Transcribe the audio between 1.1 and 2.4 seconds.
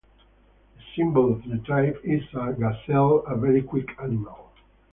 of the tribe is